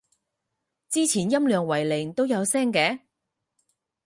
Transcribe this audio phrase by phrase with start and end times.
[0.89, 3.01] 之前音量為零都有聲嘅